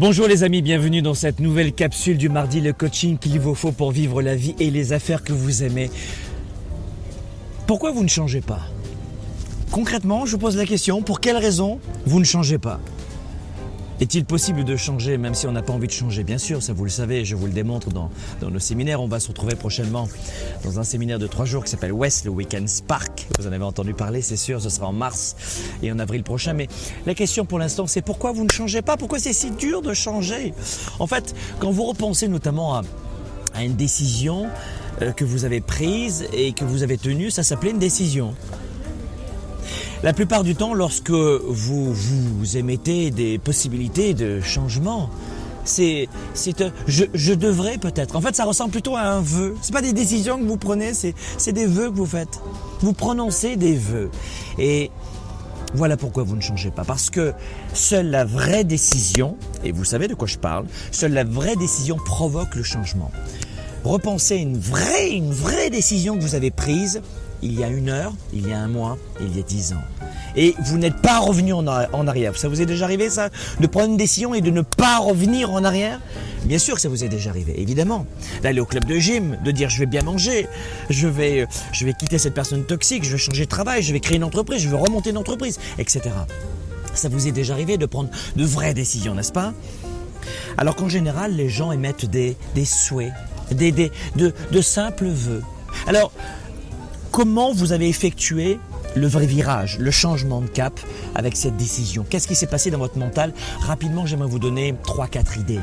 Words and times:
Bonjour 0.00 0.28
les 0.28 0.44
amis, 0.44 0.62
bienvenue 0.62 1.02
dans 1.02 1.12
cette 1.12 1.40
nouvelle 1.40 1.74
capsule 1.74 2.16
du 2.16 2.30
mardi, 2.30 2.62
le 2.62 2.72
coaching 2.72 3.18
qu'il 3.18 3.38
vous 3.38 3.54
faut 3.54 3.70
pour 3.70 3.90
vivre 3.90 4.22
la 4.22 4.34
vie 4.34 4.54
et 4.58 4.70
les 4.70 4.94
affaires 4.94 5.22
que 5.22 5.34
vous 5.34 5.62
aimez. 5.62 5.90
Pourquoi 7.66 7.92
vous 7.92 8.02
ne 8.02 8.08
changez 8.08 8.40
pas? 8.40 8.62
Concrètement, 9.70 10.24
je 10.24 10.32
vous 10.32 10.38
pose 10.38 10.56
la 10.56 10.64
question, 10.64 11.02
pour 11.02 11.20
quelle 11.20 11.36
raison 11.36 11.80
vous 12.06 12.18
ne 12.18 12.24
changez 12.24 12.56
pas? 12.56 12.80
Est-il 14.00 14.24
possible 14.24 14.64
de 14.64 14.76
changer 14.76 15.18
même 15.18 15.34
si 15.34 15.46
on 15.46 15.52
n'a 15.52 15.60
pas 15.60 15.74
envie 15.74 15.86
de 15.86 15.92
changer 15.92 16.24
Bien 16.24 16.38
sûr, 16.38 16.62
ça 16.62 16.72
vous 16.72 16.84
le 16.84 16.90
savez, 16.90 17.24
je 17.24 17.36
vous 17.36 17.46
le 17.46 17.52
démontre 17.52 17.90
dans, 17.90 18.10
nos 18.42 18.58
séminaires. 18.58 19.02
On 19.02 19.08
va 19.08 19.20
se 19.20 19.28
retrouver 19.28 19.56
prochainement 19.56 20.08
dans 20.64 20.80
un 20.80 20.84
séminaire 20.84 21.18
de 21.18 21.26
trois 21.26 21.44
jours 21.44 21.64
qui 21.64 21.70
s'appelle 21.70 21.92
West, 21.92 22.24
le 22.24 22.30
Weekend 22.30 22.66
Spark. 22.66 23.28
Vous 23.38 23.46
en 23.46 23.52
avez 23.52 23.64
entendu 23.64 23.92
parler, 23.92 24.22
c'est 24.22 24.36
sûr, 24.36 24.62
ce 24.62 24.70
sera 24.70 24.86
en 24.86 24.92
mars 24.92 25.36
et 25.82 25.92
en 25.92 25.98
avril 25.98 26.22
prochain. 26.22 26.54
Mais 26.54 26.68
la 27.04 27.14
question 27.14 27.44
pour 27.44 27.58
l'instant, 27.58 27.86
c'est 27.86 28.02
pourquoi 28.02 28.32
vous 28.32 28.44
ne 28.44 28.50
changez 28.50 28.80
pas 28.80 28.96
Pourquoi 28.96 29.18
c'est 29.18 29.34
si 29.34 29.50
dur 29.50 29.82
de 29.82 29.92
changer 29.92 30.54
En 30.98 31.06
fait, 31.06 31.34
quand 31.58 31.70
vous 31.70 31.84
repensez 31.84 32.26
notamment 32.26 32.76
à, 32.76 32.82
à 33.54 33.64
une 33.64 33.74
décision 33.74 34.46
euh, 35.02 35.12
que 35.12 35.24
vous 35.24 35.44
avez 35.44 35.60
prise 35.60 36.26
et 36.32 36.52
que 36.52 36.64
vous 36.64 36.82
avez 36.82 36.96
tenue, 36.96 37.30
ça 37.30 37.42
s'appelait 37.42 37.70
une 37.70 37.78
décision. 37.78 38.34
La 40.02 40.14
plupart 40.14 40.44
du 40.44 40.54
temps, 40.54 40.72
lorsque 40.72 41.10
vous, 41.10 41.92
vous 41.92 42.56
émettez 42.56 43.10
des 43.10 43.38
possibilités 43.38 44.14
de 44.14 44.40
changement, 44.40 45.10
c'est, 45.64 46.08
c'est, 46.32 46.64
je, 46.86 47.04
je 47.12 47.34
devrais 47.34 47.76
peut-être. 47.76 48.16
En 48.16 48.22
fait, 48.22 48.34
ça 48.34 48.44
ressemble 48.44 48.70
plutôt 48.70 48.96
à 48.96 49.02
un 49.02 49.20
vœu. 49.20 49.56
C'est 49.60 49.74
pas 49.74 49.82
des 49.82 49.92
décisions 49.92 50.38
que 50.38 50.44
vous 50.44 50.56
prenez, 50.56 50.94
c'est, 50.94 51.14
c'est 51.36 51.52
des 51.52 51.66
vœux 51.66 51.90
que 51.90 51.96
vous 51.96 52.06
faites. 52.06 52.40
Vous 52.80 52.94
prononcez 52.94 53.56
des 53.56 53.76
vœux. 53.76 54.10
Et 54.58 54.90
voilà 55.74 55.98
pourquoi 55.98 56.22
vous 56.22 56.34
ne 56.34 56.40
changez 56.40 56.70
pas. 56.70 56.84
Parce 56.84 57.10
que 57.10 57.34
seule 57.74 58.08
la 58.08 58.24
vraie 58.24 58.64
décision, 58.64 59.36
et 59.64 59.70
vous 59.70 59.84
savez 59.84 60.08
de 60.08 60.14
quoi 60.14 60.26
je 60.26 60.38
parle, 60.38 60.64
seule 60.92 61.12
la 61.12 61.24
vraie 61.24 61.56
décision 61.56 61.96
provoque 61.96 62.54
le 62.54 62.62
changement. 62.62 63.10
Repensez 63.84 64.36
une 64.36 64.58
vraie, 64.58 65.10
une 65.10 65.32
vraie 65.32 65.70
décision 65.70 66.16
que 66.16 66.22
vous 66.22 66.34
avez 66.34 66.50
prise 66.50 67.00
il 67.42 67.58
y 67.58 67.64
a 67.64 67.68
une 67.68 67.88
heure, 67.88 68.12
il 68.32 68.48
y 68.48 68.52
a 68.52 68.58
un 68.58 68.68
mois, 68.68 68.98
il 69.20 69.34
y 69.34 69.40
a 69.40 69.42
dix 69.42 69.72
ans. 69.72 69.82
Et 70.36 70.54
vous 70.64 70.78
n'êtes 70.78 70.96
pas 70.96 71.18
revenu 71.18 71.52
en 71.52 71.66
arrière. 71.66 72.36
Ça 72.36 72.48
vous 72.48 72.60
est 72.60 72.66
déjà 72.66 72.84
arrivé 72.84 73.10
ça 73.10 73.30
De 73.58 73.66
prendre 73.66 73.88
une 73.88 73.96
décision 73.96 74.34
et 74.34 74.40
de 74.40 74.50
ne 74.50 74.60
pas 74.60 74.98
revenir 74.98 75.50
en 75.50 75.64
arrière? 75.64 76.00
Bien 76.44 76.58
sûr 76.58 76.74
que 76.74 76.80
ça 76.80 76.88
vous 76.88 77.02
est 77.02 77.08
déjà 77.08 77.30
arrivé, 77.30 77.54
évidemment. 77.60 78.06
D'aller 78.42 78.60
au 78.60 78.66
club 78.66 78.84
de 78.84 78.96
gym, 78.96 79.38
de 79.44 79.50
dire 79.50 79.70
je 79.70 79.78
vais 79.78 79.86
bien 79.86 80.02
manger, 80.02 80.46
je 80.88 81.08
vais, 81.08 81.46
je 81.72 81.84
vais 81.84 81.94
quitter 81.94 82.18
cette 82.18 82.34
personne 82.34 82.64
toxique, 82.64 83.04
je 83.04 83.12
vais 83.12 83.18
changer 83.18 83.44
de 83.44 83.50
travail, 83.50 83.82
je 83.82 83.92
vais 83.92 84.00
créer 84.00 84.16
une 84.16 84.24
entreprise, 84.24 84.60
je 84.60 84.68
vais 84.68 84.76
remonter 84.76 85.10
une 85.10 85.18
entreprise, 85.18 85.58
etc. 85.78 86.10
Ça 86.94 87.08
vous 87.08 87.26
est 87.26 87.32
déjà 87.32 87.54
arrivé 87.54 87.78
de 87.78 87.86
prendre 87.86 88.10
de 88.36 88.44
vraies 88.44 88.74
décisions, 88.74 89.14
n'est-ce 89.14 89.32
pas? 89.32 89.52
Alors 90.58 90.76
qu'en 90.76 90.88
général, 90.88 91.34
les 91.34 91.48
gens 91.48 91.72
émettent 91.72 92.06
des, 92.06 92.36
des 92.54 92.64
souhaits, 92.64 93.12
des, 93.52 93.72
des, 93.72 93.90
de, 94.16 94.32
de 94.50 94.60
simples 94.60 95.08
vœux. 95.08 95.42
Alors, 95.86 96.12
Comment 97.10 97.52
vous 97.52 97.72
avez 97.72 97.88
effectué 97.88 98.60
le 98.94 99.08
vrai 99.08 99.26
virage, 99.26 99.78
le 99.80 99.90
changement 99.90 100.40
de 100.40 100.46
cap 100.46 100.78
avec 101.16 101.36
cette 101.36 101.56
décision? 101.56 102.06
Qu'est-ce 102.08 102.28
qui 102.28 102.36
s'est 102.36 102.46
passé 102.46 102.70
dans 102.70 102.78
votre 102.78 102.98
mental? 102.98 103.32
Rapidement, 103.62 104.06
j'aimerais 104.06 104.28
vous 104.28 104.38
donner 104.38 104.76
3-4 104.84 105.40
idées. 105.40 105.58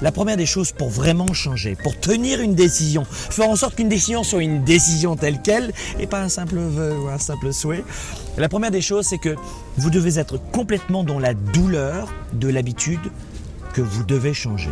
La 0.00 0.12
première 0.12 0.36
des 0.36 0.46
choses 0.46 0.70
pour 0.70 0.90
vraiment 0.90 1.32
changer, 1.32 1.76
pour 1.82 1.98
tenir 1.98 2.40
une 2.40 2.54
décision, 2.54 3.04
faire 3.04 3.48
en 3.48 3.56
sorte 3.56 3.74
qu'une 3.74 3.88
décision 3.88 4.22
soit 4.22 4.44
une 4.44 4.62
décision 4.62 5.16
telle 5.16 5.42
qu'elle 5.42 5.72
et 5.98 6.06
pas 6.06 6.22
un 6.22 6.28
simple 6.28 6.58
vœu 6.58 6.96
ou 6.96 7.08
un 7.08 7.18
simple 7.18 7.52
souhait. 7.52 7.84
La 8.38 8.48
première 8.48 8.70
des 8.70 8.80
choses, 8.80 9.06
c'est 9.06 9.18
que 9.18 9.34
vous 9.78 9.90
devez 9.90 10.20
être 10.20 10.38
complètement 10.52 11.02
dans 11.02 11.18
la 11.18 11.34
douleur 11.34 12.12
de 12.32 12.46
l'habitude 12.46 13.10
que 13.74 13.80
vous 13.82 14.04
devez 14.04 14.34
changer. 14.34 14.70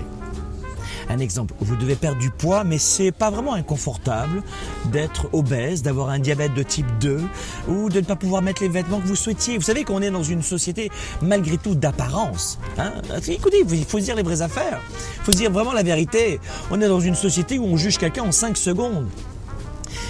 Un 1.11 1.19
exemple, 1.19 1.55
vous 1.59 1.75
devez 1.75 1.97
perdre 1.97 2.21
du 2.21 2.31
poids, 2.31 2.63
mais 2.63 2.79
c'est 2.79 3.11
pas 3.11 3.31
vraiment 3.31 3.55
inconfortable 3.55 4.45
d'être 4.93 5.29
obèse, 5.33 5.83
d'avoir 5.83 6.11
un 6.11 6.21
diabète 6.21 6.55
de 6.55 6.63
type 6.63 6.87
2 7.01 7.21
ou 7.69 7.89
de 7.89 7.99
ne 7.99 8.05
pas 8.05 8.15
pouvoir 8.15 8.43
mettre 8.43 8.63
les 8.63 8.69
vêtements 8.69 9.01
que 9.01 9.09
vous 9.09 9.17
souhaitiez. 9.17 9.57
Vous 9.57 9.65
savez 9.65 9.83
qu'on 9.83 10.03
est 10.03 10.13
dans 10.13 10.23
une 10.23 10.43
société 10.43 10.89
malgré 11.21 11.59
tout 11.59 11.75
d'apparence. 11.75 12.61
Hein 12.79 12.93
Écoutez, 13.27 13.65
il 13.69 13.85
faut 13.85 13.99
dire 13.99 14.15
les 14.15 14.23
vraies 14.23 14.41
affaires. 14.41 14.81
Il 15.19 15.25
faut 15.25 15.33
dire 15.33 15.51
vraiment 15.51 15.73
la 15.73 15.83
vérité. 15.83 16.39
On 16.71 16.81
est 16.81 16.89
dans 16.89 17.01
une 17.01 17.17
société 17.17 17.59
où 17.59 17.65
on 17.65 17.77
juge 17.77 17.99
quelqu'un 17.99 18.23
en 18.23 18.33
5 18.33 18.57
secondes 18.57 19.09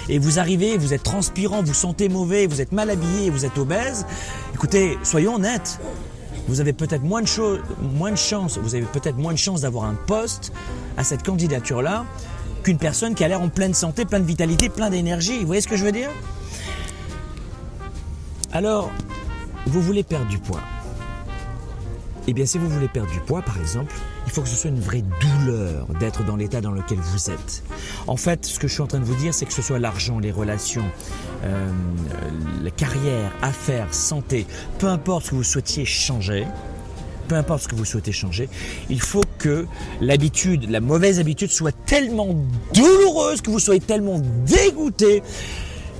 et 0.07 0.19
vous 0.19 0.37
arrivez, 0.37 0.77
vous 0.77 0.93
êtes 0.93 1.03
transpirant, 1.03 1.63
vous 1.63 1.73
sentez 1.73 2.09
mauvais, 2.09 2.45
vous 2.45 2.61
êtes 2.61 2.71
mal 2.71 2.91
habillé, 2.91 3.31
vous 3.31 3.45
êtes 3.45 3.57
obèse, 3.57 4.05
écoutez, 4.53 4.97
soyons 5.03 5.35
honnêtes 5.35 5.79
vous 6.51 6.59
avez 6.59 6.73
peut-être 6.73 7.01
moins 7.01 7.21
de, 7.21 7.61
moins 7.81 8.11
de 8.11 8.17
chance, 8.17 8.57
vous 8.57 8.75
avez 8.75 8.83
peut-être 8.83 9.15
moins 9.15 9.31
de 9.31 9.37
chance 9.37 9.61
d'avoir 9.61 9.85
un 9.85 9.95
poste 9.95 10.51
à 10.97 11.03
cette 11.05 11.23
candidature-là 11.23 12.05
qu'une 12.61 12.77
personne 12.77 13.15
qui 13.15 13.23
a 13.23 13.29
l'air 13.29 13.41
en 13.41 13.47
pleine 13.47 13.73
santé, 13.73 14.03
pleine 14.03 14.23
de 14.23 14.27
vitalité, 14.27 14.67
plein 14.67 14.89
d'énergie. 14.89 15.39
Vous 15.39 15.45
voyez 15.47 15.61
ce 15.61 15.69
que 15.69 15.77
je 15.77 15.85
veux 15.85 15.93
dire? 15.93 16.09
Alors, 18.51 18.91
vous 19.65 19.81
voulez 19.81 20.03
perdre 20.03 20.27
du 20.27 20.39
poids. 20.39 20.59
Eh 22.27 22.33
bien, 22.33 22.45
si 22.45 22.59
vous 22.59 22.69
voulez 22.69 22.87
perdre 22.87 23.11
du 23.11 23.19
poids, 23.19 23.41
par 23.41 23.59
exemple, 23.59 23.93
il 24.27 24.31
faut 24.31 24.41
que 24.41 24.47
ce 24.47 24.55
soit 24.55 24.69
une 24.69 24.79
vraie 24.79 25.03
douleur 25.19 25.87
d'être 25.99 26.23
dans 26.23 26.35
l'état 26.35 26.61
dans 26.61 26.71
lequel 26.71 26.99
vous 26.99 27.31
êtes. 27.31 27.63
En 28.05 28.15
fait, 28.15 28.45
ce 28.45 28.59
que 28.59 28.67
je 28.67 28.73
suis 28.73 28.81
en 28.81 28.87
train 28.87 28.99
de 28.99 29.05
vous 29.05 29.15
dire, 29.15 29.33
c'est 29.33 29.45
que 29.45 29.53
ce 29.53 29.63
soit 29.63 29.79
l'argent, 29.79 30.19
les 30.19 30.31
relations, 30.31 30.85
euh, 31.43 31.71
la 32.61 32.69
carrière, 32.69 33.31
affaires, 33.41 33.91
santé, 33.93 34.45
peu 34.77 34.87
importe 34.87 35.25
ce 35.25 35.31
que 35.31 35.35
vous 35.35 35.43
souhaitiez 35.43 35.83
changer, 35.83 36.45
peu 37.27 37.35
importe 37.35 37.63
ce 37.63 37.67
que 37.69 37.75
vous 37.75 37.85
souhaitez 37.85 38.11
changer, 38.11 38.49
il 38.89 39.01
faut 39.01 39.23
que 39.39 39.65
l'habitude, 39.99 40.69
la 40.69 40.79
mauvaise 40.79 41.19
habitude 41.19 41.49
soit 41.49 41.75
tellement 41.85 42.35
douloureuse, 42.73 43.41
que 43.41 43.49
vous 43.49 43.59
soyez 43.59 43.79
tellement 43.79 44.21
dégoûté 44.45 45.23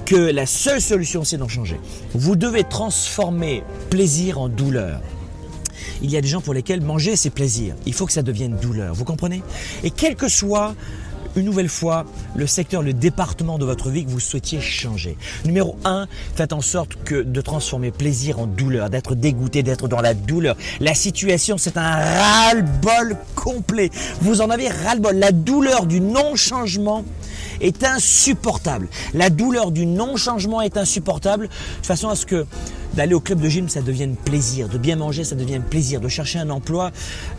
que 0.06 0.16
la 0.16 0.46
seule 0.46 0.82
solution 0.82 1.24
c'est 1.24 1.38
d'en 1.38 1.48
changer. 1.48 1.80
Vous 2.14 2.36
devez 2.36 2.64
transformer 2.64 3.64
plaisir 3.90 4.40
en 4.40 4.50
douleur 4.50 5.00
il 6.02 6.12
y 6.12 6.18
a 6.18 6.22
des 6.22 6.28
gens 6.28 6.42
pour 6.42 6.54
lesquels 6.54 6.82
manger 6.82 7.16
c'est 7.16 7.30
plaisir. 7.30 7.76
Il 7.86 7.94
faut 7.94 8.06
que 8.06 8.14
ça 8.14 8.24
devienne 8.24 8.58
douleur. 8.58 8.94
Vous 8.94 9.06
comprenez? 9.06 9.42
Et 9.84 9.92
quel 9.92 10.16
que 10.16 10.28
soit 10.28 10.76
une 11.36 11.46
nouvelle 11.46 11.70
fois 11.70 12.06
le 12.36 12.48
secteur, 12.48 12.82
le 12.82 12.94
département 12.94 13.58
de 13.58 13.66
votre 13.66 13.90
vie 13.90 14.06
que 14.06 14.10
vous 14.10 14.20
souhaitiez 14.20 14.60
changer. 14.60 15.18
Numéro 15.46 15.78
1, 15.86 16.08
faites 16.36 16.54
en 16.54 16.62
sorte 16.62 16.96
que 17.04 17.22
de 17.22 17.42
transformer 17.42 17.92
plaisir 17.92 18.40
en 18.40 18.48
douleur, 18.48 18.90
d'être 18.90 19.16
dégoûté, 19.16 19.64
d'être 19.64 19.88
dans 19.88 20.02
la 20.02 20.14
douleur. 20.14 20.56
La 20.80 20.94
situation, 20.94 21.58
c'est 21.58 21.78
un 21.78 21.96
ras-le-bol 21.96 23.18
complet. 23.36 23.90
Vous 24.22 24.42
en 24.42 24.50
avez 24.50 24.68
ras-le-bol. 24.68 25.16
La 25.16 25.32
douleur 25.32 25.86
du 25.86 26.02
non-changement 26.02 27.06
est 27.60 27.84
insupportable. 27.84 28.88
La 29.14 29.30
douleur 29.30 29.72
du 29.72 29.86
non-changement 29.86 30.62
est 30.62 30.78
insupportable 30.78 31.48
de 31.48 31.86
façon 31.86 32.10
à 32.10 32.16
ce 32.16 32.26
que 32.26 32.46
d'aller 32.94 33.14
au 33.14 33.20
club 33.20 33.40
de 33.40 33.50
gym, 33.50 33.70
ça 33.70 33.82
devienne 33.82 34.16
plaisir, 34.16 34.68
de 34.68 34.78
bien 34.78 34.96
manger, 34.96 35.24
ça 35.24 35.36
devienne 35.36 35.64
plaisir, 35.64 36.02
de 36.02 36.08
chercher 36.08 36.40
un 36.40 36.50
emploi, 36.50 36.92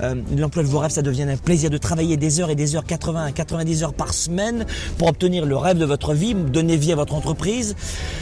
euh, 0.02 0.14
l'emploi 0.36 0.62
de 0.62 0.68
vos 0.68 0.78
rêves, 0.78 0.90
ça 0.90 1.02
devienne 1.02 1.28
un 1.28 1.36
plaisir, 1.36 1.70
de 1.70 1.78
travailler 1.78 2.16
des 2.16 2.40
heures 2.40 2.50
et 2.50 2.54
des 2.54 2.76
heures, 2.76 2.84
80 2.84 3.24
à 3.24 3.32
90 3.32 3.82
heures 3.82 3.94
par 3.94 4.14
semaine 4.14 4.66
pour 4.98 5.08
obtenir 5.08 5.46
le 5.46 5.56
rêve 5.56 5.78
de 5.78 5.84
votre 5.84 6.14
vie, 6.14 6.34
donner 6.34 6.76
vie 6.76 6.92
à 6.92 6.96
votre 6.96 7.14
entreprise, 7.14 7.76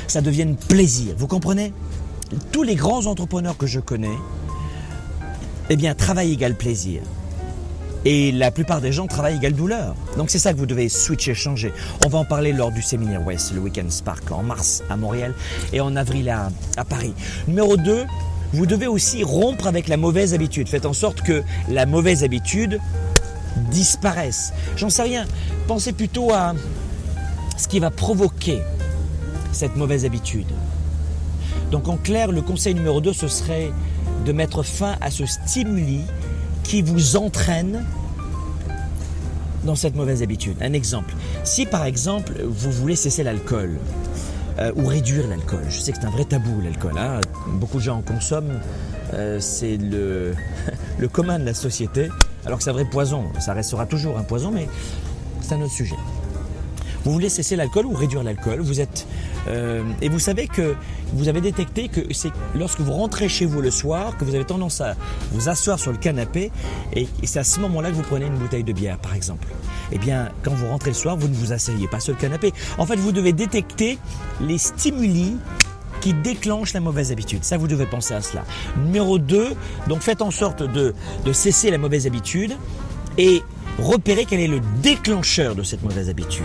ça 0.06 0.20
devienne 0.20 0.56
plaisir. 0.56 1.14
Vous 1.16 1.26
comprenez? 1.26 1.72
Tous 2.52 2.62
les 2.62 2.76
grands 2.76 3.06
entrepreneurs 3.06 3.56
que 3.56 3.66
je 3.66 3.80
connais, 3.80 4.16
eh 5.68 5.76
bien, 5.76 5.94
travail 5.94 6.32
égale 6.32 6.54
plaisir. 6.54 7.02
Et 8.04 8.32
la 8.32 8.50
plupart 8.50 8.80
des 8.80 8.92
gens 8.92 9.06
travaillent 9.06 9.36
égale 9.36 9.52
douleur. 9.52 9.94
Donc 10.16 10.30
c'est 10.30 10.38
ça 10.38 10.52
que 10.52 10.58
vous 10.58 10.66
devez 10.66 10.88
switcher, 10.88 11.34
changer. 11.34 11.72
On 12.04 12.08
va 12.08 12.18
en 12.18 12.24
parler 12.24 12.52
lors 12.52 12.72
du 12.72 12.80
séminaire 12.80 13.24
West, 13.26 13.52
le 13.52 13.60
Weekend 13.60 13.90
Spark, 13.90 14.30
en 14.32 14.42
mars 14.42 14.82
à 14.88 14.96
Montréal 14.96 15.34
et 15.72 15.80
en 15.80 15.96
avril 15.96 16.28
à, 16.30 16.50
à 16.76 16.84
Paris. 16.84 17.12
Numéro 17.46 17.76
2, 17.76 18.04
vous 18.52 18.66
devez 18.66 18.86
aussi 18.86 19.22
rompre 19.22 19.66
avec 19.66 19.86
la 19.86 19.96
mauvaise 19.96 20.32
habitude. 20.34 20.68
Faites 20.68 20.86
en 20.86 20.92
sorte 20.94 21.20
que 21.20 21.42
la 21.68 21.84
mauvaise 21.84 22.24
habitude 22.24 22.80
disparaisse. 23.70 24.52
J'en 24.76 24.90
sais 24.90 25.02
rien. 25.02 25.26
Pensez 25.66 25.92
plutôt 25.92 26.32
à 26.32 26.54
ce 27.56 27.68
qui 27.68 27.80
va 27.80 27.90
provoquer 27.90 28.60
cette 29.52 29.76
mauvaise 29.76 30.04
habitude. 30.04 30.46
Donc 31.70 31.88
en 31.88 31.96
clair, 31.96 32.32
le 32.32 32.42
conseil 32.42 32.74
numéro 32.74 33.00
2, 33.00 33.12
ce 33.12 33.28
serait 33.28 33.70
de 34.24 34.32
mettre 34.32 34.62
fin 34.62 34.96
à 35.00 35.10
ce 35.10 35.26
stimuli 35.26 36.00
qui 36.70 36.82
vous 36.82 37.16
entraîne 37.16 37.84
dans 39.64 39.74
cette 39.74 39.96
mauvaise 39.96 40.22
habitude. 40.22 40.54
Un 40.60 40.72
exemple, 40.72 41.12
si 41.42 41.66
par 41.66 41.84
exemple 41.84 42.34
vous 42.44 42.70
voulez 42.70 42.94
cesser 42.94 43.24
l'alcool 43.24 43.76
euh, 44.60 44.70
ou 44.76 44.86
réduire 44.86 45.26
l'alcool, 45.26 45.64
je 45.68 45.80
sais 45.80 45.90
que 45.90 45.98
c'est 46.00 46.06
un 46.06 46.10
vrai 46.10 46.24
tabou 46.24 46.60
l'alcool, 46.62 46.92
hein. 46.96 47.20
beaucoup 47.54 47.78
de 47.78 47.82
gens 47.82 47.98
en 47.98 48.02
consomment, 48.02 48.60
euh, 49.14 49.40
c'est 49.40 49.78
le, 49.78 50.32
le 51.00 51.08
commun 51.08 51.40
de 51.40 51.44
la 51.44 51.54
société, 51.54 52.08
alors 52.46 52.58
que 52.58 52.62
c'est 52.62 52.70
un 52.70 52.74
vrai 52.74 52.84
poison, 52.84 53.24
ça 53.40 53.52
restera 53.52 53.84
toujours 53.84 54.16
un 54.16 54.22
poison, 54.22 54.52
mais 54.52 54.68
c'est 55.40 55.54
un 55.56 55.62
autre 55.62 55.72
sujet. 55.72 55.96
Vous 57.02 57.10
voulez 57.10 57.30
cesser 57.30 57.56
l'alcool 57.56 57.86
ou 57.86 57.94
réduire 57.94 58.22
l'alcool. 58.22 58.60
Vous 58.60 58.80
êtes 58.80 59.06
euh, 59.48 59.82
et 60.02 60.08
vous 60.08 60.18
savez 60.18 60.46
que 60.46 60.74
vous 61.12 61.28
avez 61.28 61.40
détecté 61.40 61.88
que 61.88 62.00
c'est 62.12 62.30
lorsque 62.54 62.80
vous 62.80 62.92
rentrez 62.92 63.28
chez 63.28 63.46
vous 63.46 63.60
le 63.60 63.70
soir 63.70 64.16
que 64.16 64.24
vous 64.24 64.34
avez 64.34 64.44
tendance 64.44 64.80
à 64.80 64.96
vous 65.32 65.48
asseoir 65.48 65.78
sur 65.78 65.92
le 65.92 65.98
canapé 65.98 66.50
et, 66.94 67.08
c'est 67.24 67.38
à 67.38 67.44
ce 67.44 67.60
moment-là 67.60 67.90
que 67.90 67.94
vous 67.94 68.02
prenez 68.02 68.26
une 68.26 68.36
bouteille 68.36 68.64
de 68.64 68.72
bière, 68.72 68.98
par 68.98 69.14
exemple. 69.14 69.46
Eh 69.92 69.98
bien, 69.98 70.30
quand 70.42 70.52
vous 70.52 70.68
rentrez 70.68 70.90
le 70.90 70.94
soir, 70.94 71.16
vous 71.16 71.28
ne 71.28 71.34
vous 71.34 71.52
asseyez 71.52 71.88
pas 71.88 72.00
sur 72.00 72.12
le 72.12 72.18
canapé. 72.18 72.52
En 72.78 72.86
fait, 72.86 72.96
vous 72.96 73.12
devez 73.12 73.32
détecter 73.32 73.98
les 74.40 74.58
stimuli 74.58 75.36
qui 76.00 76.14
déclenchent 76.14 76.72
la 76.72 76.80
mauvaise 76.80 77.12
habitude. 77.12 77.44
Ça, 77.44 77.56
vous 77.56 77.68
devez 77.68 77.86
penser 77.86 78.14
à 78.14 78.22
cela. 78.22 78.44
Numéro 78.84 79.18
2, 79.18 79.48
donc 79.88 80.00
faites 80.00 80.22
en 80.22 80.30
sorte 80.30 80.62
de, 80.62 80.94
de 81.24 81.32
cesser 81.32 81.70
la 81.70 81.78
mauvaise 81.78 82.06
habitude 82.06 82.56
et 83.18 83.42
repérez 83.78 84.24
quel 84.24 84.40
est 84.40 84.48
le 84.48 84.60
déclencheur 84.82 85.54
de 85.54 85.62
cette 85.62 85.82
mauvaise 85.82 86.08
habitude. 86.08 86.44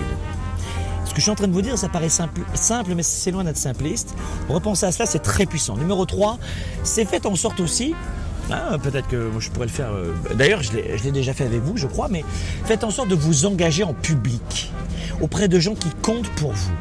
Que 1.15 1.21
je 1.21 1.21
suis 1.21 1.31
en 1.31 1.35
train 1.35 1.47
de 1.47 1.53
vous 1.53 1.61
dire, 1.61 1.77
ça 1.77 1.87
paraît 1.87 2.09
simple, 2.09 2.41
simple 2.55 2.93
mais 2.93 3.01
c'est 3.01 3.31
loin 3.31 3.45
d'être 3.45 3.55
simpliste. 3.55 4.13
Repensez 4.49 4.85
à 4.85 4.91
cela, 4.91 5.05
c'est 5.05 5.19
très 5.19 5.45
puissant. 5.45 5.77
Numéro 5.77 6.05
3, 6.05 6.37
c'est 6.83 7.05
faites 7.05 7.25
en 7.25 7.37
sorte 7.37 7.61
aussi 7.61 7.95
hein, 8.51 8.77
Peut-être 8.83 9.07
que 9.07 9.31
je 9.39 9.49
pourrais 9.49 9.67
le 9.67 9.71
faire. 9.71 9.93
Euh, 9.93 10.13
d'ailleurs, 10.35 10.61
je 10.61 10.73
l'ai 10.73 11.11
déjà 11.13 11.33
fait 11.33 11.45
avec 11.45 11.61
vous, 11.61 11.77
je 11.77 11.87
crois, 11.87 12.09
mais 12.09 12.25
faites 12.65 12.83
en 12.83 12.91
sorte 12.91 13.07
de 13.07 13.15
vous 13.15 13.45
engager 13.45 13.85
en 13.85 13.93
public 13.93 14.73
auprès 15.21 15.47
de 15.47 15.57
gens 15.57 15.73
qui 15.73 15.89
comptent 16.01 16.29
pour 16.31 16.51
vous 16.51 16.73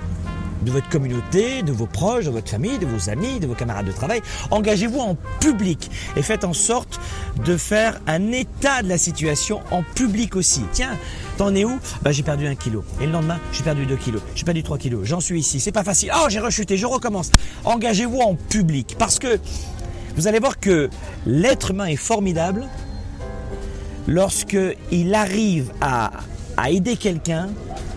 de 0.64 0.70
votre 0.70 0.88
communauté, 0.88 1.62
de 1.62 1.72
vos 1.72 1.86
proches, 1.86 2.24
de 2.24 2.30
votre 2.30 2.48
famille, 2.48 2.78
de 2.78 2.86
vos 2.86 3.10
amis, 3.10 3.38
de 3.38 3.46
vos 3.46 3.54
camarades 3.54 3.86
de 3.86 3.92
travail. 3.92 4.20
Engagez-vous 4.50 4.98
en 4.98 5.16
public 5.38 5.90
et 6.16 6.22
faites 6.22 6.44
en 6.44 6.52
sorte 6.52 7.00
de 7.44 7.56
faire 7.56 8.00
un 8.06 8.32
état 8.32 8.82
de 8.82 8.88
la 8.88 8.98
situation 8.98 9.60
en 9.70 9.82
public 9.82 10.36
aussi. 10.36 10.62
Tiens, 10.72 10.96
t'en 11.36 11.54
es 11.54 11.64
où 11.64 11.78
bah, 12.02 12.12
J'ai 12.12 12.22
perdu 12.22 12.46
un 12.46 12.54
kilo. 12.54 12.84
Et 13.00 13.06
le 13.06 13.12
lendemain, 13.12 13.38
j'ai 13.52 13.62
perdu 13.62 13.86
deux 13.86 13.96
kilos. 13.96 14.22
J'ai 14.34 14.44
perdu 14.44 14.62
trois 14.62 14.78
kilos. 14.78 15.04
J'en 15.04 15.20
suis 15.20 15.40
ici. 15.40 15.60
C'est 15.60 15.72
pas 15.72 15.84
facile. 15.84 16.10
Oh, 16.14 16.26
j'ai 16.28 16.40
rechuté. 16.40 16.76
Je 16.76 16.86
recommence. 16.86 17.30
Engagez-vous 17.64 18.20
en 18.20 18.34
public 18.34 18.96
parce 18.98 19.18
que 19.18 19.38
vous 20.16 20.26
allez 20.28 20.38
voir 20.38 20.60
que 20.60 20.90
l'être 21.26 21.72
humain 21.72 21.86
est 21.86 21.96
formidable 21.96 22.66
lorsque 24.06 24.56
il 24.92 25.14
arrive 25.14 25.72
à 25.80 26.10
aider 26.70 26.96
quelqu'un 26.96 27.48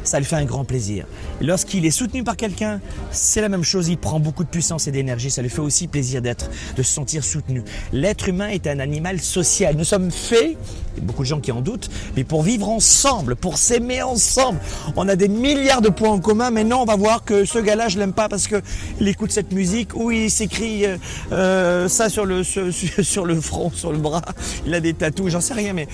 ça 0.08 0.20
lui 0.20 0.26
fait 0.26 0.36
un 0.36 0.46
grand 0.46 0.64
plaisir. 0.64 1.06
Lorsqu'il 1.42 1.86
est 1.86 1.92
soutenu 1.92 2.24
par 2.24 2.38
quelqu'un, 2.38 2.80
c'est 3.12 3.42
la 3.42 3.50
même 3.50 3.64
chose, 3.64 3.90
il 3.90 3.98
prend 3.98 4.20
beaucoup 4.20 4.44
de 4.44 4.50
puissance 4.50 4.88
et 4.88 4.92
d'énergie, 4.92 5.30
ça 5.30 5.42
lui 5.42 5.50
fait 5.50 5.60
aussi 5.60 5.88
plaisir 5.88 6.22
d'être, 6.22 6.50
de 6.76 6.84
se 6.84 6.92
sentir 6.92 7.24
soutenu. 7.24 7.64
L'être 7.92 8.30
humain 8.30 8.48
est 8.48 8.68
un 8.68 8.80
animal 8.80 9.20
social. 9.20 9.76
Nous 9.78 9.84
sommes 9.84 10.12
faits, 10.12 10.58
il 10.96 11.00
y 11.00 11.04
a 11.04 11.06
beaucoup 11.06 11.24
de 11.24 11.28
gens 11.28 11.40
qui 11.40 11.52
en 11.52 11.62
doutent, 11.62 11.90
mais 12.16 12.24
pour 12.24 12.42
vivre 12.42 12.70
ensemble, 12.70 13.36
pour 13.36 13.58
s'aimer 13.58 14.02
ensemble. 14.02 14.60
On 14.96 15.08
a 15.08 15.16
des 15.16 15.28
milliards 15.28 15.82
de 15.82 15.90
points 15.90 16.12
en 16.12 16.20
commun, 16.20 16.52
mais 16.52 16.64
non, 16.64 16.82
on 16.82 16.86
va 16.86 16.96
voir 16.96 17.26
que 17.26 17.46
ce 17.46 17.60
gars-là, 17.60 17.90
je 17.90 18.00
l'aime 18.00 18.14
pas 18.14 18.30
parce 18.30 18.48
qu'il 18.48 19.08
écoute 19.08 19.32
cette 19.32 19.52
musique 19.52 19.94
ou 19.94 20.12
il 20.12 20.32
s'écrit 20.32 20.86
euh, 20.86 20.98
euh, 21.32 21.88
ça 21.90 22.10
sur 22.10 22.26
le, 22.26 22.44
sur, 22.44 22.66
sur 23.02 23.26
le 23.26 23.40
front, 23.42 23.72
sur 23.72 23.92
le 23.92 23.98
bras, 23.98 24.24
il 24.66 24.74
a 24.74 24.80
des 24.80 24.94
tatous, 24.94 25.32
j'en 25.32 25.42
sais 25.42 25.54
rien, 25.54 25.74
mais 25.74 25.88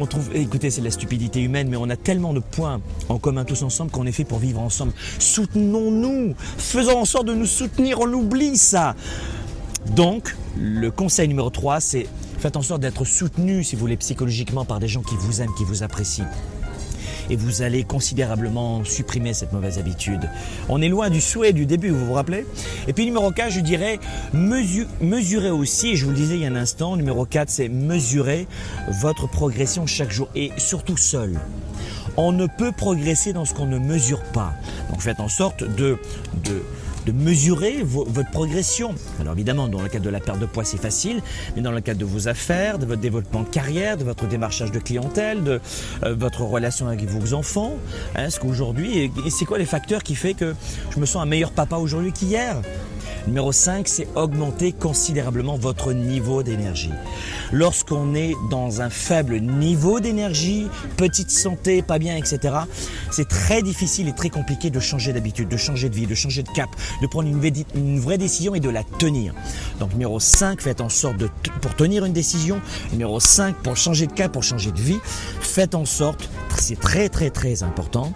on 0.00 0.06
trouve, 0.06 0.30
écoutez, 0.34 0.70
c'est 0.70 0.80
la 0.80 0.90
stupidité 0.90 1.40
humaine, 1.42 1.68
mais 1.68 1.76
on 1.76 1.90
a 1.90 1.96
tellement 1.96 2.32
de 2.32 2.40
points 2.40 2.80
en 3.08 3.18
commun 3.18 3.44
tous 3.44 3.62
ensemble 3.62 3.90
qu'on 3.90 4.06
est 4.06 4.12
fait 4.12 4.24
pour 4.24 4.38
vivre 4.38 4.60
ensemble. 4.60 4.92
Soutenons-nous, 5.18 6.34
faisons 6.38 6.98
en 6.98 7.04
sorte 7.04 7.26
de 7.26 7.34
nous 7.34 7.46
soutenir, 7.46 8.00
on 8.00 8.12
oublie 8.12 8.56
ça. 8.56 8.96
Donc, 9.94 10.36
le 10.58 10.90
conseil 10.90 11.28
numéro 11.28 11.50
3, 11.50 11.80
c'est 11.80 12.06
faites 12.38 12.56
en 12.56 12.62
sorte 12.62 12.80
d'être 12.80 13.04
soutenu, 13.04 13.62
si 13.62 13.76
vous 13.76 13.80
voulez, 13.80 13.98
psychologiquement 13.98 14.64
par 14.64 14.80
des 14.80 14.88
gens 14.88 15.02
qui 15.02 15.14
vous 15.16 15.42
aiment, 15.42 15.54
qui 15.58 15.64
vous 15.64 15.82
apprécient 15.82 16.26
et 17.30 17.36
vous 17.36 17.62
allez 17.62 17.84
considérablement 17.84 18.84
supprimer 18.84 19.32
cette 19.32 19.52
mauvaise 19.52 19.78
habitude. 19.78 20.28
On 20.68 20.82
est 20.82 20.88
loin 20.88 21.08
du 21.08 21.20
souhait 21.20 21.52
du 21.52 21.64
début, 21.64 21.90
vous 21.90 22.06
vous 22.06 22.12
rappelez? 22.12 22.44
Et 22.88 22.92
puis 22.92 23.06
numéro 23.06 23.30
4, 23.30 23.50
je 23.50 23.60
dirais 23.60 23.98
mesurer 24.32 25.50
aussi, 25.50 25.96
je 25.96 26.04
vous 26.04 26.10
le 26.10 26.16
disais 26.16 26.34
il 26.34 26.42
y 26.42 26.44
a 26.44 26.48
un 26.48 26.56
instant, 26.56 26.96
numéro 26.96 27.24
4, 27.24 27.48
c'est 27.48 27.68
mesurer 27.68 28.46
votre 29.00 29.28
progression 29.28 29.86
chaque 29.86 30.10
jour 30.10 30.28
et 30.34 30.50
surtout 30.58 30.96
seul. 30.96 31.40
On 32.16 32.32
ne 32.32 32.46
peut 32.46 32.72
progresser 32.72 33.32
dans 33.32 33.44
ce 33.44 33.54
qu'on 33.54 33.66
ne 33.66 33.78
mesure 33.78 34.22
pas. 34.32 34.52
Donc 34.90 35.00
faites 35.00 35.20
en 35.20 35.28
sorte 35.28 35.62
de, 35.62 35.96
de 36.44 36.62
mesurer 37.12 37.82
votre 37.82 38.30
progression. 38.30 38.94
Alors 39.20 39.34
évidemment, 39.34 39.68
dans 39.68 39.82
le 39.82 39.88
cadre 39.88 40.04
de 40.04 40.10
la 40.10 40.20
perte 40.20 40.38
de 40.38 40.46
poids, 40.46 40.64
c'est 40.64 40.80
facile, 40.80 41.22
mais 41.56 41.62
dans 41.62 41.72
le 41.72 41.80
cadre 41.80 42.00
de 42.00 42.04
vos 42.04 42.28
affaires, 42.28 42.78
de 42.78 42.86
votre 42.86 43.00
développement 43.00 43.42
de 43.42 43.48
carrière, 43.48 43.96
de 43.96 44.04
votre 44.04 44.26
démarchage 44.26 44.72
de 44.72 44.78
clientèle, 44.78 45.42
de 45.42 45.60
euh, 46.04 46.14
votre 46.14 46.42
relation 46.42 46.86
avec 46.86 47.04
vos 47.04 47.34
enfants, 47.34 47.74
hein, 48.14 48.26
est-ce 48.26 48.40
qu'aujourd'hui, 48.40 49.10
c'est 49.30 49.44
quoi 49.44 49.58
les 49.58 49.66
facteurs 49.66 50.02
qui 50.02 50.14
fait 50.14 50.34
que 50.34 50.54
je 50.90 51.00
me 51.00 51.06
sens 51.06 51.22
un 51.22 51.26
meilleur 51.26 51.52
papa 51.52 51.76
aujourd'hui 51.76 52.12
qu'hier? 52.12 52.56
Numéro 53.26 53.52
5, 53.52 53.86
c'est 53.86 54.08
augmenter 54.14 54.72
considérablement 54.72 55.56
votre 55.56 55.92
niveau 55.92 56.42
d'énergie. 56.42 56.90
Lorsqu'on 57.52 58.14
est 58.14 58.34
dans 58.50 58.80
un 58.80 58.90
faible 58.90 59.40
niveau 59.40 60.00
d'énergie, 60.00 60.66
petite 60.96 61.30
santé, 61.30 61.82
pas 61.82 61.98
bien, 61.98 62.16
etc., 62.16 62.54
c'est 63.10 63.28
très 63.28 63.62
difficile 63.62 64.08
et 64.08 64.14
très 64.14 64.30
compliqué 64.30 64.70
de 64.70 64.80
changer 64.80 65.12
d'habitude, 65.12 65.48
de 65.48 65.56
changer 65.56 65.88
de 65.88 65.94
vie, 65.94 66.06
de 66.06 66.14
changer 66.14 66.42
de 66.42 66.48
cap, 66.50 66.70
de 67.02 67.06
prendre 67.06 67.28
une, 67.28 68.00
vraie 68.00 68.18
décision 68.18 68.54
et 68.54 68.60
de 68.60 68.70
la 68.70 68.84
tenir. 68.84 69.34
Donc 69.78 69.92
numéro 69.92 70.18
5, 70.18 70.60
faites 70.60 70.80
en 70.80 70.88
sorte 70.88 71.16
de, 71.16 71.28
pour 71.60 71.74
tenir 71.74 72.04
une 72.04 72.12
décision. 72.12 72.60
Numéro 72.92 73.20
5, 73.20 73.56
pour 73.56 73.76
changer 73.76 74.06
de 74.06 74.12
cap, 74.12 74.32
pour 74.32 74.42
changer 74.42 74.72
de 74.72 74.80
vie, 74.80 75.00
faites 75.40 75.74
en 75.74 75.84
sorte, 75.84 76.28
c'est 76.56 76.78
très 76.78 77.08
très 77.08 77.30
très 77.30 77.62
important, 77.62 78.12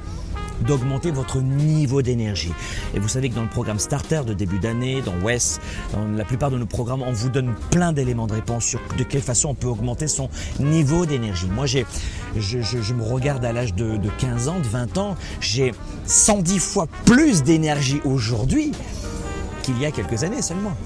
d'augmenter 0.62 1.10
votre 1.10 1.40
niveau 1.40 2.02
d'énergie. 2.02 2.52
Et 2.94 2.98
vous 2.98 3.08
savez 3.08 3.28
que 3.28 3.34
dans 3.34 3.42
le 3.42 3.48
programme 3.48 3.78
Starter 3.78 4.22
de 4.26 4.34
début 4.34 4.58
d'année, 4.58 5.02
dans 5.02 5.16
West, 5.24 5.60
dans 5.92 6.06
la 6.06 6.24
plupart 6.24 6.50
de 6.50 6.58
nos 6.58 6.66
programmes, 6.66 7.02
on 7.02 7.12
vous 7.12 7.28
donne 7.28 7.54
plein 7.70 7.92
d'éléments 7.92 8.26
de 8.26 8.34
réponse 8.34 8.64
sur 8.64 8.80
de 8.96 9.04
quelle 9.04 9.22
façon 9.22 9.50
on 9.50 9.54
peut 9.54 9.68
augmenter 9.68 10.08
son 10.08 10.28
niveau 10.60 11.06
d'énergie. 11.06 11.46
Moi, 11.46 11.66
j'ai, 11.66 11.86
je, 12.36 12.94
me 12.94 13.02
regarde 13.02 13.44
à 13.44 13.52
l'âge 13.52 13.74
de, 13.74 13.96
de 13.96 14.10
15 14.18 14.48
ans, 14.48 14.58
de 14.58 14.68
20 14.68 14.98
ans, 14.98 15.16
j'ai 15.40 15.72
110 16.06 16.58
fois 16.58 16.86
plus 17.04 17.42
d'énergie 17.42 18.00
aujourd'hui 18.04 18.72
qu'il 19.62 19.78
y 19.80 19.86
a 19.86 19.90
quelques 19.90 20.24
années 20.24 20.42
seulement. 20.42 20.76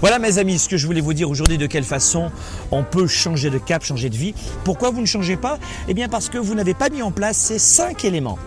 Voilà 0.00 0.18
mes 0.18 0.38
amis, 0.38 0.58
ce 0.58 0.68
que 0.68 0.76
je 0.76 0.86
voulais 0.86 1.00
vous 1.00 1.14
dire 1.14 1.30
aujourd'hui, 1.30 1.58
de 1.58 1.66
quelle 1.66 1.84
façon 1.84 2.30
on 2.70 2.84
peut 2.84 3.06
changer 3.06 3.50
de 3.50 3.58
cap, 3.58 3.82
changer 3.82 4.10
de 4.10 4.16
vie. 4.16 4.34
Pourquoi 4.62 4.90
vous 4.90 5.00
ne 5.00 5.06
changez 5.06 5.36
pas? 5.36 5.58
Eh 5.88 5.94
bien 5.94 6.08
parce 6.08 6.28
que 6.28 6.38
vous 6.38 6.54
n'avez 6.54 6.74
pas 6.74 6.90
mis 6.90 7.02
en 7.02 7.10
place 7.10 7.36
ces 7.36 7.58
cinq 7.58 8.04
éléments. 8.04 8.38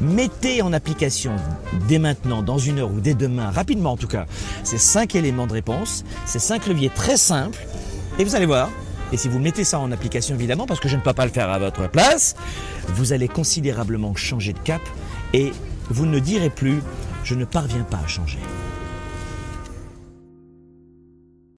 Mettez 0.00 0.62
en 0.62 0.72
application 0.72 1.32
dès 1.86 1.98
maintenant, 1.98 2.42
dans 2.42 2.58
une 2.58 2.78
heure 2.78 2.90
ou 2.90 3.00
dès 3.00 3.14
demain, 3.14 3.50
rapidement 3.50 3.92
en 3.92 3.96
tout 3.96 4.06
cas, 4.06 4.26
ces 4.64 4.78
cinq 4.78 5.14
éléments 5.14 5.46
de 5.46 5.52
réponse, 5.52 6.04
ces 6.24 6.38
cinq 6.38 6.66
leviers 6.66 6.88
très 6.88 7.18
simples, 7.18 7.66
et 8.18 8.24
vous 8.24 8.34
allez 8.34 8.46
voir, 8.46 8.70
et 9.12 9.16
si 9.16 9.28
vous 9.28 9.38
mettez 9.38 9.64
ça 9.64 9.78
en 9.78 9.92
application 9.92 10.34
évidemment, 10.34 10.66
parce 10.66 10.80
que 10.80 10.88
je 10.88 10.96
ne 10.96 11.02
peux 11.02 11.12
pas 11.12 11.26
le 11.26 11.32
faire 11.32 11.50
à 11.50 11.58
votre 11.58 11.88
place, 11.88 12.34
vous 12.88 13.12
allez 13.12 13.28
considérablement 13.28 14.14
changer 14.14 14.54
de 14.54 14.58
cap 14.60 14.82
et 15.34 15.52
vous 15.90 16.06
ne 16.06 16.18
direz 16.18 16.50
plus 16.50 16.80
je 17.22 17.34
ne 17.34 17.44
parviens 17.44 17.82
pas 17.82 18.00
à 18.02 18.06
changer. 18.06 18.38